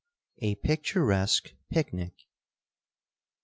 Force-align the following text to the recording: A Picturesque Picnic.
A 0.39 0.55
Picturesque 0.55 1.53
Picnic. 1.69 2.13